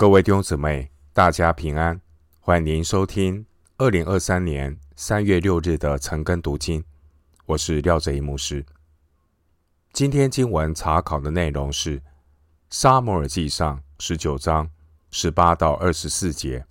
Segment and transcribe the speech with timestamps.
[0.00, 2.00] 各位弟兄姊妹，大家平安，
[2.40, 3.44] 欢迎您收听
[3.76, 6.82] 二零二三年三月六日的晨更读经。
[7.44, 8.64] 我是廖哲一牧师。
[9.92, 12.00] 今天经文查考的内容是
[12.70, 14.70] 《撒母耳记上》十九章
[15.10, 16.60] 十八到二十四节，《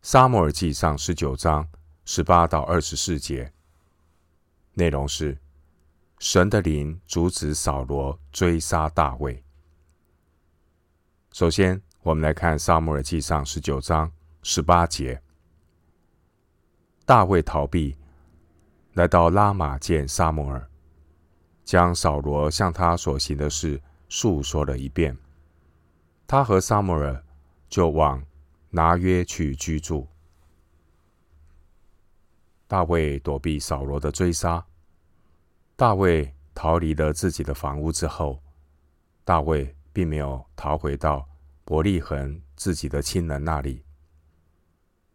[0.00, 1.68] 撒母耳记上》十九章
[2.06, 3.52] 十八到二十四节，
[4.72, 5.36] 内容是
[6.18, 9.43] 神的灵阻止扫罗追杀大卫。
[11.34, 14.08] 首先，我们来看《撒母耳记上》十九章
[14.44, 15.20] 十八节。
[17.04, 17.96] 大卫逃避，
[18.92, 20.64] 来到拉玛见撒母耳，
[21.64, 25.18] 将扫罗向他所行的事述说了一遍。
[26.24, 27.20] 他和撒母耳
[27.68, 28.24] 就往
[28.70, 30.06] 拿约去居住。
[32.68, 34.64] 大卫躲避扫罗的追杀。
[35.74, 38.40] 大卫逃离了自己的房屋之后，
[39.24, 39.74] 大卫。
[39.94, 41.24] 并没有逃回到
[41.64, 43.82] 伯利恒自己的亲人那里。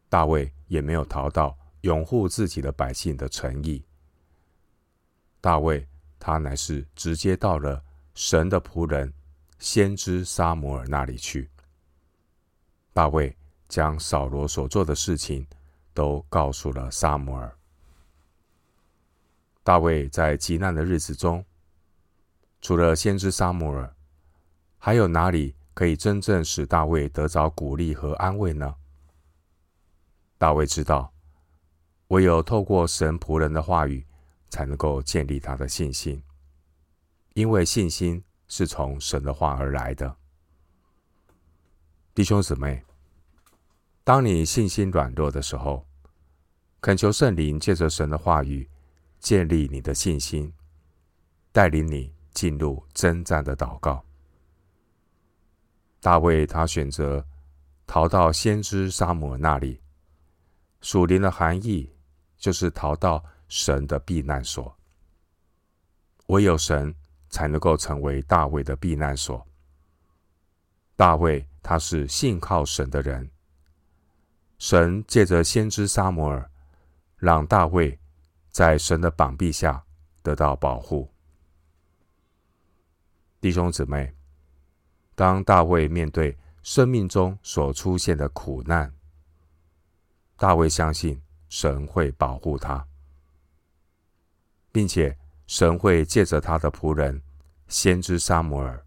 [0.10, 3.86] 大卫也没有逃到拥护自己的百姓的诚意。
[5.40, 5.88] 大卫
[6.20, 9.14] 他乃是直接到了神的仆人
[9.60, 11.50] 先知沙摩尔那里去。
[12.92, 13.34] 大卫
[13.68, 15.46] 将扫罗所做的事情
[15.94, 17.56] 都告诉了沙摩尔。
[19.64, 21.46] 大卫在极难的日子中，
[22.60, 23.96] 除了先知沙摩尔，
[24.80, 28.76] 还有哪里可以真正使大卫得着鼓励和安慰呢？
[30.38, 31.14] 大卫知道，
[32.10, 34.06] 唯有透过神仆人的话语，
[34.50, 36.22] 才能够建立他的信心，
[37.34, 40.14] 因为信心是从神的话而来的。
[42.14, 42.84] 弟兄姊妹，
[44.04, 45.88] 当你信心软弱的时候，
[46.82, 48.70] 恳求圣灵借着神的话语
[49.22, 50.52] 建立你的信心，
[51.54, 54.04] 带领你进入征战的祷告。
[56.02, 57.26] 大卫他选择
[57.86, 59.82] 逃到先知撒母耳那里，
[60.80, 61.94] 属灵的含义
[62.38, 64.74] 就是逃到神的避难所。
[66.28, 66.96] 唯有神
[67.30, 69.46] 才能够成为大卫的避难所。
[70.96, 73.30] 大卫他是信靠神的人，
[74.58, 76.50] 神借着先知撒母耳，
[77.18, 78.00] 让大卫
[78.52, 79.84] 在神的膀臂下
[80.22, 81.12] 得到保护。
[83.42, 84.19] 弟兄姊妹。
[85.20, 88.90] 当大卫面对生命中所出现的苦难，
[90.38, 92.88] 大卫相信神会保护他，
[94.72, 97.22] 并且神会借着他的仆人
[97.68, 98.82] 先知撒母耳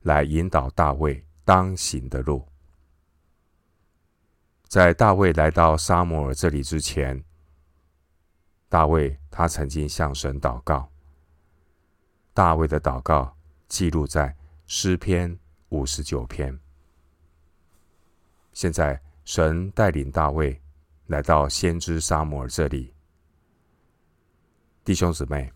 [0.00, 2.48] 来引导大卫当行的路。
[4.66, 7.22] 在大卫来到撒母耳这里之前，
[8.70, 10.90] 大卫他曾经向神祷告。
[12.32, 13.36] 大卫的祷告
[13.68, 14.34] 记录在
[14.64, 15.38] 诗篇。
[15.74, 16.56] 五十九篇。
[18.52, 20.62] 现在，神带领大卫
[21.08, 22.94] 来到先知沙摩尔这里。
[24.84, 25.52] 弟兄姊妹，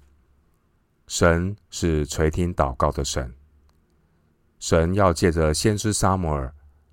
[1.07, 3.33] 神是垂听祷告的神。
[4.59, 6.53] 神要借着先知沙摩尔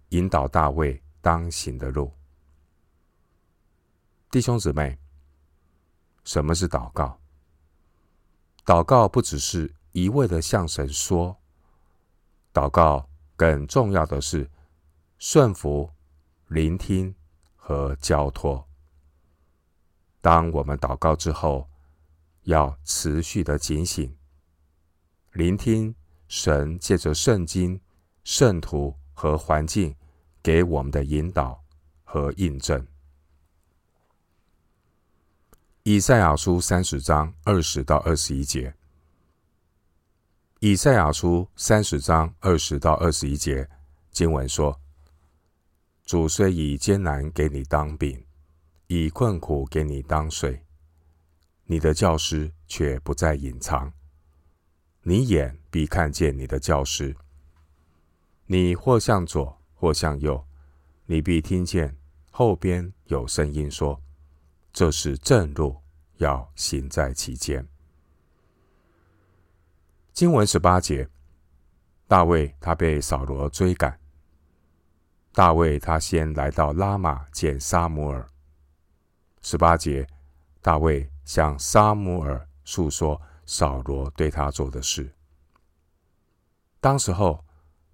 [0.10, 2.14] 引导大卫当行的路。
[4.30, 4.96] 弟兄姊妹，
[6.26, 7.20] 什么是祷告？
[8.64, 11.36] 祷告不只是一味的向神说，
[12.54, 13.10] 祷告。
[13.36, 14.50] 更重要的是
[15.18, 15.90] 顺服、
[16.48, 17.14] 聆听
[17.56, 18.68] 和交托。
[20.22, 21.70] 当我们祷告之后，
[22.44, 24.16] 要持续的警醒，
[25.34, 25.94] 聆听
[26.28, 27.80] 神借着圣经、
[28.24, 29.96] 圣徒和环境
[30.42, 31.64] 给我们的引导
[32.04, 32.86] 和印证。
[35.84, 38.74] 以赛亚书三十章二十到二十一节。
[40.68, 43.70] 以赛亚书三十章二十到二十一节
[44.10, 44.82] 经文说
[46.04, 48.26] ：“主虽以艰难给你当饼，
[48.88, 50.60] 以困苦给你当水，
[51.66, 53.94] 你的教师却不再隐藏。
[55.04, 57.16] 你眼必看见你的教师。
[58.48, 60.44] 你或向左，或向右，
[61.06, 61.96] 你必听见
[62.32, 64.02] 后边有声音说：
[64.74, 65.78] 这是正路，
[66.18, 67.68] 要行在其间。”
[70.16, 71.10] 经文十八节，
[72.08, 74.00] 大卫他被扫罗追赶。
[75.34, 78.26] 大卫他先来到拉玛见撒母耳。
[79.42, 80.08] 十八节，
[80.62, 85.14] 大卫向撒母耳述说扫罗对他做的事。
[86.80, 87.44] 当时候，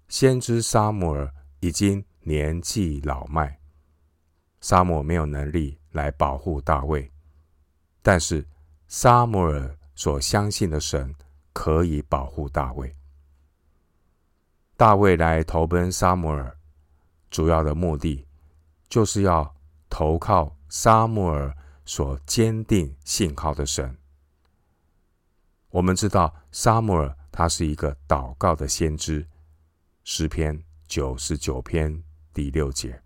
[0.06, 3.58] 先知撒母耳已经年纪老迈，
[4.60, 7.10] 撒母耳没有能力来保护大卫，
[8.00, 8.46] 但是
[8.86, 11.12] 撒母耳所相信的神。
[11.52, 12.94] 可以保护大卫。
[14.76, 16.56] 大卫来投奔撒母耳，
[17.30, 18.26] 主要的目的
[18.88, 19.54] 就是要
[19.88, 23.96] 投靠撒母耳所坚定信靠的神。
[25.70, 29.26] 我们知道撒母耳他是一个祷告的先知，
[30.04, 32.02] 诗篇九十九篇
[32.34, 33.02] 第六节。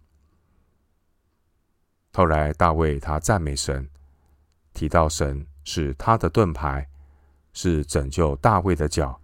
[2.12, 3.88] 后来大卫他赞美神，
[4.72, 6.88] 提到神是他的盾牌，
[7.56, 9.18] 是拯救大卫的脚，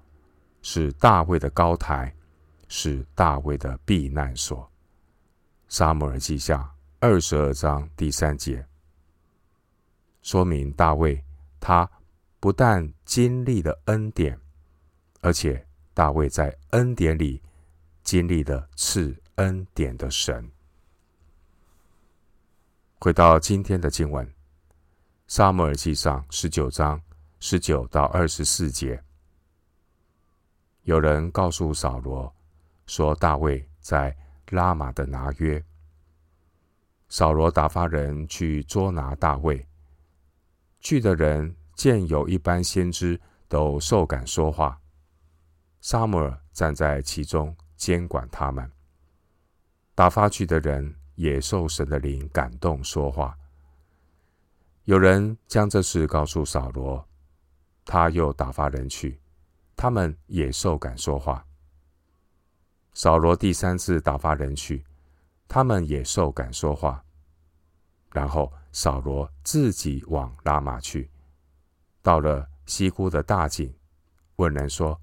[0.62, 2.10] 是大卫的高台，
[2.66, 4.66] 是大卫的避难所。
[5.68, 8.66] 撒母耳记下二十二章第三节，
[10.22, 11.22] 说明大卫
[11.60, 11.86] 他。
[12.40, 14.36] 不但经历了恩典，
[15.20, 15.64] 而且
[15.94, 17.40] 大卫在恩典里
[18.02, 20.50] 经历了赐恩典的神。
[22.98, 24.26] 回到今天的经文，
[25.28, 27.00] 《撒母耳记上》十九章
[27.44, 29.02] 十九到二十四节，
[30.84, 32.32] 有人告诉扫罗
[32.86, 34.16] 说，大卫在
[34.50, 35.60] 拉玛的拿约。
[37.08, 39.66] 扫罗打发人去捉拿大卫，
[40.78, 41.52] 去的人。
[41.74, 44.78] 见有一班先知都受感说话，
[45.80, 48.70] 撒母耳站在其中监管他们。
[49.96, 53.36] 打发去的人也受神的灵感动说话。
[54.84, 57.04] 有人将这事告诉扫罗，
[57.84, 59.20] 他又打发人去，
[59.76, 61.44] 他们也受感说话。
[62.94, 64.84] 扫罗第三次打发人去，
[65.48, 67.02] 他们也受感说话。
[68.12, 71.10] 然后扫罗自己往拉玛去。
[72.02, 73.74] 到了西沽的大井，
[74.36, 75.00] 问人说：“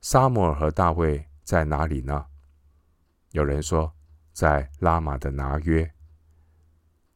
[0.00, 2.26] 沙摩尔和大卫在哪里呢？”
[3.32, 3.92] 有人说
[4.32, 5.90] ：“在拉玛的拿约。”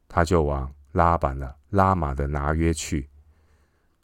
[0.09, 3.09] 他就往拉板了拉玛的拿约去。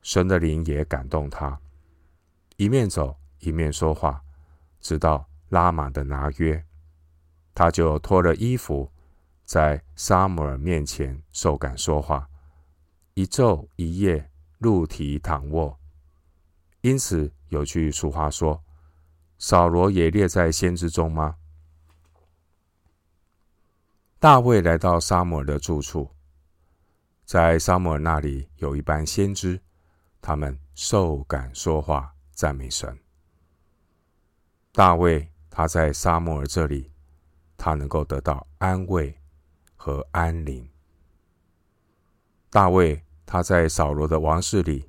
[0.05, 1.59] 神的灵也感动他，
[2.57, 4.23] 一面走一面说话，
[4.81, 6.65] 直到拉玛的拿约，
[7.53, 8.93] 他就脱了衣服，
[9.45, 12.31] 在撒母耳面前受感说话，
[13.15, 14.31] 一昼一夜。
[14.59, 15.79] 露体躺卧，
[16.81, 18.65] 因此有句俗话说
[19.37, 21.37] ：“扫罗也列在先知中吗？”
[24.19, 26.09] 大卫来到撒母耳的住处，
[27.27, 29.61] 在撒母耳那里有一班先知，
[30.27, 32.99] 他们受感说话，赞美神。
[34.73, 36.91] 大卫他在撒母耳这里，
[37.59, 39.15] 他能够得到安慰
[39.77, 40.67] 和安宁。
[42.49, 42.99] 大卫。
[43.27, 44.87] 他在扫罗的王室里，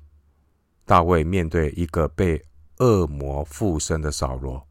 [0.84, 2.44] 大卫面对一个被
[2.78, 4.68] 恶魔附身的扫罗，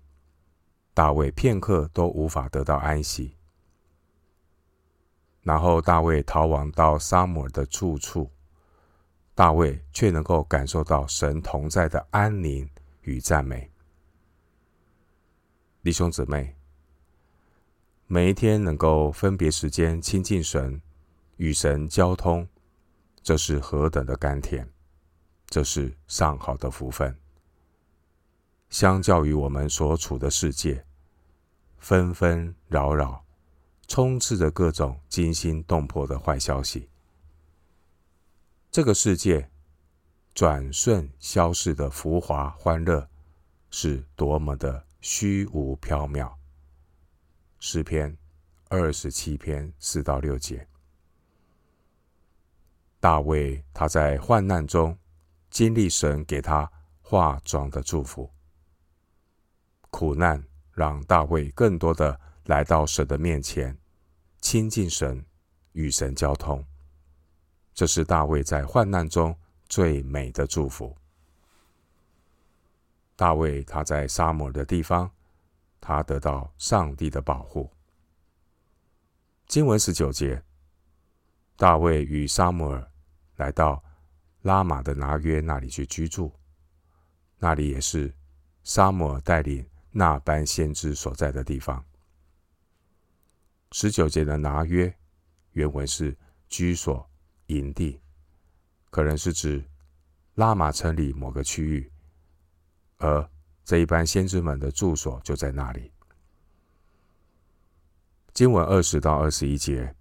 [0.94, 3.36] 大卫片刻都无法得到安息。
[5.42, 8.32] 然后大卫逃亡到撒母耳的住处，
[9.36, 12.68] 大卫却能够感受到神同在的安宁
[13.02, 13.70] 与赞美。
[15.84, 16.56] 弟兄姊妹，
[18.08, 20.82] 每一天能够分别时间亲近神，
[21.36, 22.48] 与神交通。
[23.22, 24.72] 这是何等的甘甜，
[25.48, 27.14] 这是上好的福分。
[28.70, 30.86] 相较于我们所处的世界，
[31.78, 33.26] 纷纷扰扰，
[33.88, 36.88] 充斥着各种惊心动魄的坏消息，
[38.76, 39.50] 这个世界
[40.34, 43.10] 转瞬消逝的浮华欢乐，
[43.72, 46.30] 是多么的虚无缥缈。
[47.58, 48.18] 诗篇
[48.68, 50.68] 二十七篇四到六节。
[53.00, 55.00] 大卫他在患难中
[55.50, 56.70] 经历神给他
[57.02, 58.30] 化妆的祝福，
[59.90, 63.78] 苦难让大卫更多的来到神的面前，
[64.42, 65.26] 亲近神，
[65.72, 66.62] 与神交通。
[67.76, 70.98] 这是大卫在患难中最美的祝福。
[73.18, 75.12] 大卫他在撒母耳的地方，
[75.80, 77.70] 他得到上帝的保护。
[79.46, 80.42] 经文十九节，
[81.58, 82.92] 大卫与撒母耳。
[83.36, 83.84] 来到
[84.44, 86.32] 拉玛的拿约那里去居住，
[87.38, 88.14] 那里也是
[88.64, 91.84] 撒母耳带领那班先知所在的地方。
[93.74, 94.94] 十九节的拿约
[95.52, 96.18] 原文是
[96.48, 97.06] 居所、
[97.48, 98.00] 营地，
[98.90, 99.64] 可能是指
[100.36, 101.92] 拉玛城里某个区域，
[102.98, 103.30] 而
[103.64, 105.92] 这一班先知们的住所就在那里。
[108.34, 109.96] 经文二十到二十一节。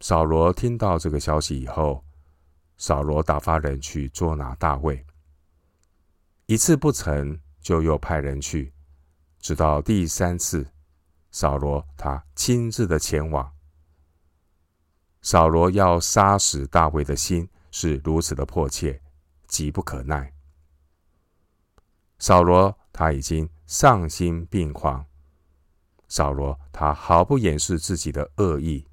[0.00, 2.04] 扫罗听到这个消息以后，
[2.76, 5.04] 扫罗打发人去捉拿大卫。
[6.46, 8.72] 一次不成就又派人去，
[9.38, 10.66] 直到第三次，
[11.30, 13.52] 扫罗他亲自的前往。
[15.22, 19.00] 扫罗要杀死大卫的心是如此的迫切，
[19.46, 20.32] 急不可耐。
[22.18, 25.04] 扫罗他已经丧心病狂，
[26.08, 28.86] 扫罗他毫不掩饰自己的恶意。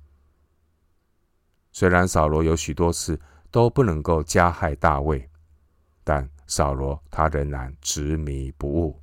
[1.71, 3.19] 虽然扫罗有许多次
[3.51, 5.27] 都不能够加害大卫，
[6.03, 9.01] 但扫罗他仍然执迷不悟，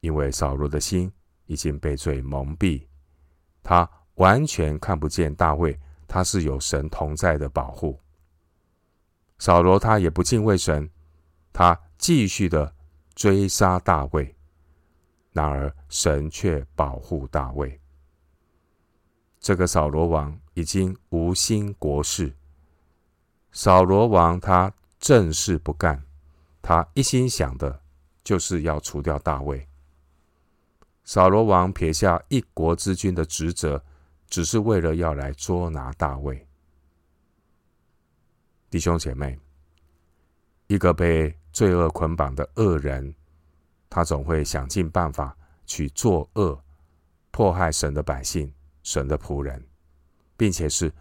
[0.00, 1.10] 因为扫罗的心
[1.46, 2.86] 已经被罪蒙蔽，
[3.62, 5.78] 他完全看不见大卫，
[6.12, 7.96] 他是有神同在的保护。
[9.38, 10.90] 扫罗他也不敬畏神，
[11.52, 12.74] 他继续的
[13.14, 14.34] 追杀大卫。
[15.32, 17.80] 然而，神却保护大卫。
[19.38, 22.34] 这个扫罗王已经无心国事。
[23.52, 26.02] 扫罗王他正事不干，
[26.60, 27.80] 他一心想的
[28.24, 29.68] 就是要除掉大卫。
[31.04, 33.84] 扫罗王撇下一国之君的职责，
[34.30, 36.46] 只是为了要来捉拿大卫。
[38.70, 39.38] 弟兄姐妹，
[40.68, 43.14] 一个被罪恶捆绑的恶人。
[43.92, 46.62] 他总会想尽办法去作恶，
[47.32, 49.66] 迫害神的百姓、神的仆人，
[50.36, 50.94] 并且是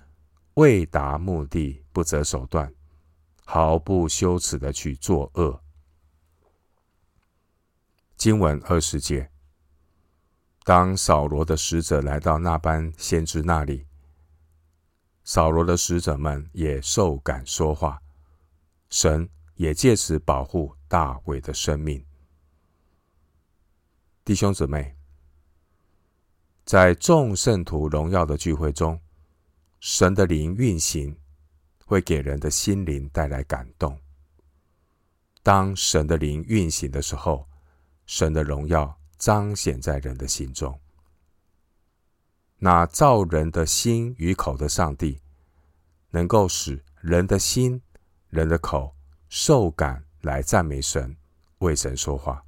[0.55, 2.74] 为达目的不择手段，
[3.45, 5.62] 毫不羞耻的去作恶。
[8.17, 9.29] 经文二十节，
[10.69, 13.88] 当扫罗的使者来到那班先知那里，
[15.23, 17.99] 扫罗的使者们也受感说话，
[18.91, 22.05] 神也借此保护大卫的生命。
[24.23, 24.95] 弟兄姊妹，
[26.65, 29.01] 在众圣徒荣耀的聚会中，
[29.79, 31.17] 神的灵运行，
[31.83, 33.99] 会给人的心灵带来感动。
[35.41, 37.49] 当神的灵运行的时候，
[38.05, 40.79] 神的荣耀彰显在人的心中。
[42.57, 45.21] 那造人的心与口的上帝，
[46.09, 47.81] 能够使人的心、
[48.29, 48.95] 人的口
[49.29, 51.15] 受感来赞美神，
[51.59, 52.43] 为神说话。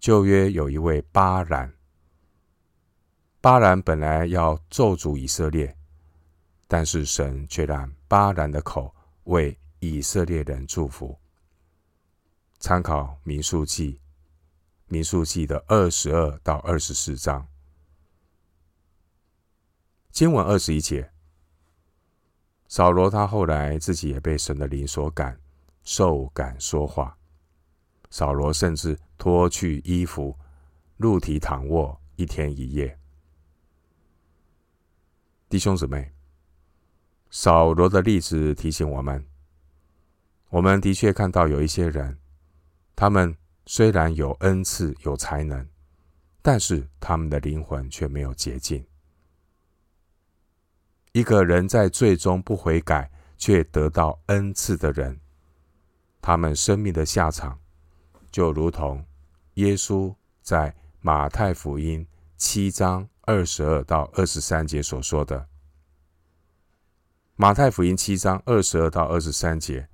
[0.00, 1.72] 旧约有一位巴兰，
[3.40, 5.76] 巴兰本来要咒诅以色列，
[6.66, 8.94] 但是神却让巴兰的口
[9.24, 11.18] 为以色列人祝福。
[12.58, 14.00] 参考民数记，
[14.86, 17.48] 民数记的二十二到二十四章，
[20.10, 21.10] 经文二十一节，
[22.68, 25.40] 扫罗他后来自己也被神的灵所感，
[25.82, 27.16] 受感说话。
[28.10, 30.38] 扫罗甚至脱去衣服，
[30.98, 32.96] 露体躺卧一天一夜。
[35.48, 36.12] 弟兄姊妹，
[37.30, 39.26] 扫罗的例子提醒我们：
[40.50, 42.18] 我们的确看到有一些人，
[42.94, 43.36] 他们
[43.66, 45.66] 虽然有恩赐、有才能，
[46.42, 48.86] 但是他们的灵魂却没有洁净。
[51.12, 55.20] 一个人在罪中不悔改，却得到恩赐的人，
[56.20, 57.60] 他们生命的下场。
[58.30, 59.06] 就如同
[59.54, 62.04] 耶稣在马太福音
[62.36, 65.46] 七章二十二到二十三节所说的，
[67.36, 69.88] 马太福音七章二十二到二十三节，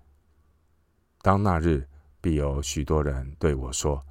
[1.20, 1.86] 当那日
[2.20, 4.04] 必有许多人对我说：“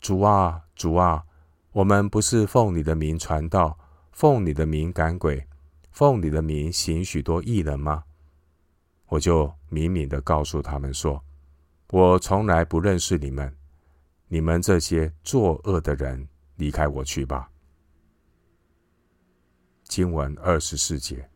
[0.00, 1.24] 主啊，主啊，
[1.72, 3.78] 我们不是奉你的名传道，
[4.12, 5.46] 奉你的名赶鬼，
[5.90, 8.04] 奉你的名行许多异能吗？”
[9.08, 11.22] 我就明明的告诉他们说。
[11.90, 13.56] 我从来不认识你们，
[14.26, 17.50] 你们这些作恶的人，离开我去吧。
[19.84, 21.30] 经文二十四节，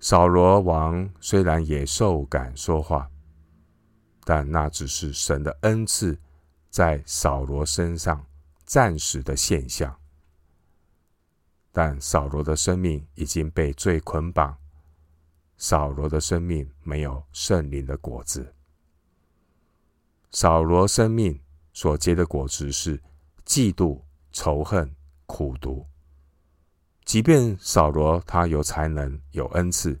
[0.00, 3.08] 扫罗王虽然也受感说话，
[4.24, 6.18] 但那只是神的恩赐
[6.70, 8.24] 在扫罗身上
[8.64, 9.98] 暂时的现象。
[11.72, 14.56] 但扫罗的生命已经被罪捆绑，
[15.56, 18.54] 扫罗的生命没有圣灵的果子。
[20.30, 21.40] 扫罗生命
[21.72, 23.00] 所结的果子是
[23.46, 24.00] 嫉妒、
[24.30, 24.94] 仇恨、
[25.26, 25.86] 苦毒。
[27.04, 29.98] 即便扫罗他有才能、有恩赐，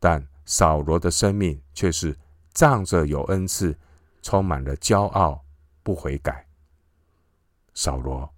[0.00, 2.16] 但扫罗的生命却是
[2.54, 3.76] 仗着有恩赐，
[4.22, 5.44] 充满了骄傲，
[5.82, 6.46] 不悔改。
[7.74, 8.32] 扫罗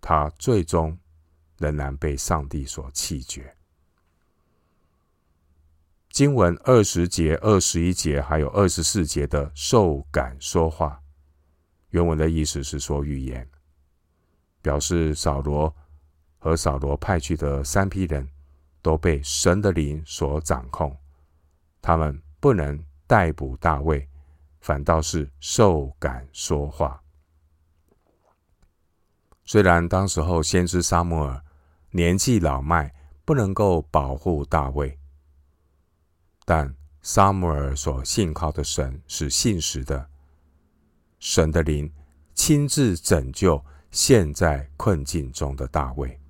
[0.00, 0.96] 他最终
[1.58, 3.54] 仍然被上帝所弃绝。
[6.08, 11.02] 经文二十节、二十一节还有二十四节的受感说话，
[11.90, 13.46] 原文的意思是说预言，
[14.62, 15.74] 表示扫罗
[16.38, 18.26] 和扫罗派去的三批人
[18.80, 20.96] 都被神的灵所掌控，
[21.82, 24.08] 他们不能逮捕大卫，
[24.60, 27.02] 反倒是受感说话。
[29.44, 31.44] 虽然当时候先知沙摩尔
[31.90, 32.92] 年纪老迈，
[33.24, 34.98] 不能够保护大卫。
[36.44, 40.08] 但沙摩尔所信靠的神是信实的，
[41.20, 41.92] 神的灵
[42.34, 46.20] 亲自拯救陷在困境中的大卫。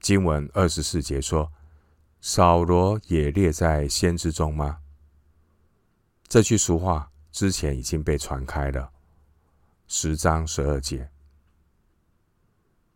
[0.00, 1.52] 经文二十四节说
[2.24, 4.78] ：“扫罗也列在先知中吗？”
[6.28, 8.92] 这句俗话之前已经被传开了。
[9.88, 11.10] 十章十二节，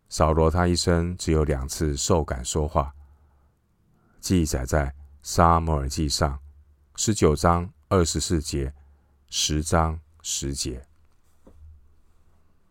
[0.08, 2.94] 扫罗他一生只有两次受感说话，
[4.20, 6.38] 记载在撒母耳记上
[6.94, 8.72] 十九章二十四节、
[9.28, 10.86] 十章十节。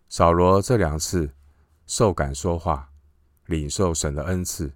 [0.08, 1.36] 扫罗这两次
[1.86, 2.90] 受感说话，
[3.46, 4.74] 领受神的恩赐，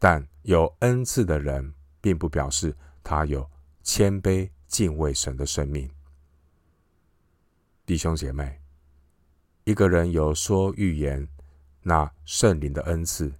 [0.00, 3.48] 但有恩赐的人，并不表示他有
[3.82, 5.88] 谦卑敬畏神的生命。
[7.84, 8.62] 弟兄姐妹，
[9.64, 11.28] 一个人有说预言，
[11.82, 13.30] 那圣灵的恩赐，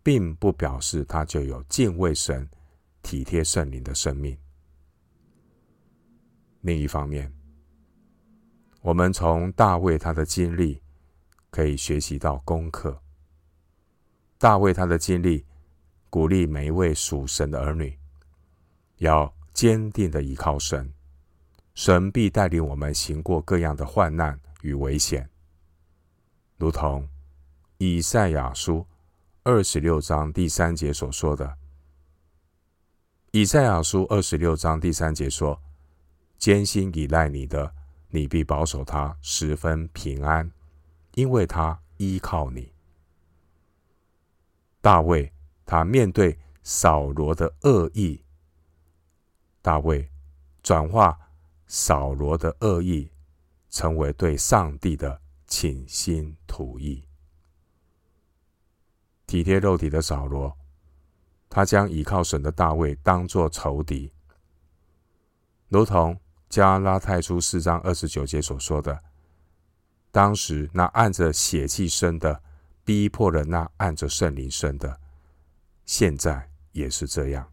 [0.00, 2.48] 并不表示他就有敬畏神、
[3.02, 4.38] 体贴圣灵的生命。
[6.60, 7.32] 另一方面，
[8.80, 10.80] 我们从大卫他的经历
[11.50, 13.02] 可以学习到功课。
[14.38, 15.44] 大卫他的经历
[16.10, 17.96] 鼓励每一位属神的儿女，
[18.96, 20.92] 要坚定的依靠神。
[21.72, 25.30] 神必带领我们行过各样的患难与危险，
[26.58, 27.08] 如同
[27.78, 28.84] 以赛亚书
[29.44, 31.56] 二十六章第三节所说的。
[33.30, 35.62] 以赛亚书二十六章第三节说
[36.36, 37.72] ：“坚心倚赖你的，
[38.08, 40.50] 你必保守他十分平安，
[41.14, 42.72] 因为他依靠你。”
[44.82, 45.32] 大卫
[45.70, 48.24] 他面对扫罗的恶意，
[49.62, 50.10] 大卫
[50.64, 51.16] 转化。
[51.68, 53.08] 扫罗的恶意，
[53.68, 57.04] 成为对上帝的倾心吐意。
[59.28, 60.58] 体贴肉体的扫罗，
[61.48, 64.12] 他将倚靠神的大卫当作仇敌，
[65.68, 69.04] 如同加拉太书四章二十九节所说的
[70.10, 72.42] ：“当时那按着血气生的，
[72.84, 74.98] 逼迫了那按着圣灵生的，
[75.90, 77.50] 现在也是这样。”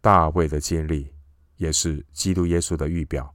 [0.00, 1.12] 大卫的经历。
[1.58, 3.34] 也是基督耶稣的预表。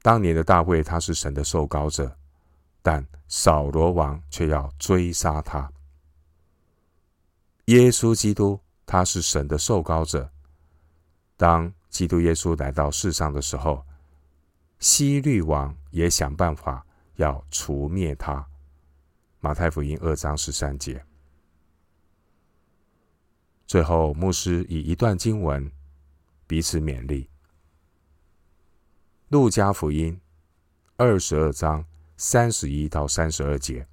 [0.00, 2.16] 当年的大卫，他是神的受膏者，
[2.80, 5.70] 但扫罗王却要追杀他。
[7.66, 10.32] 耶稣基督，他是神的受膏者。
[11.36, 13.84] 当基督耶稣来到世上的时候，
[14.78, 18.48] 西律王也想办法要除灭他。
[19.46, 21.06] 马太福音二章十三节。
[23.64, 25.70] 最后，牧师以一段经文。
[26.48, 27.30] 彼此勉励。
[29.28, 30.20] 路加福音
[30.96, 33.86] 二十二章三十一到三十二节。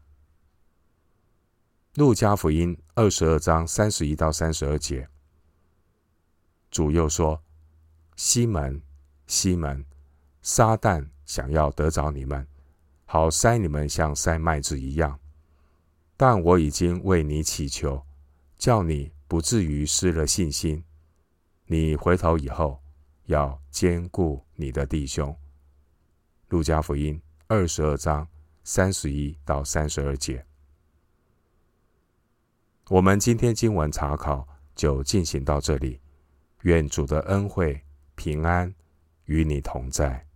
[1.94, 5.08] 路加福音二十二章三十一到三十二节，
[6.72, 7.39] 主又说
[8.18, 8.82] ：“西门，
[9.28, 9.86] 西门，
[10.42, 12.48] 撒旦想要得着你们，
[13.06, 15.20] 好筛你们像筛麦子一样。
[16.15, 18.06] 但我已经为你祈求，
[18.58, 20.84] 叫你不至于失了信心。”
[21.65, 22.82] 你回头以后，
[23.26, 25.36] 要坚固你的弟兄。
[26.49, 28.28] 路加福音二十二章
[28.63, 30.45] 三十一到三十二节。
[32.89, 35.99] 我们今天经文查考就进行到这里。
[36.63, 37.82] 愿主的恩惠
[38.15, 38.73] 平安
[39.26, 40.28] 与你同在。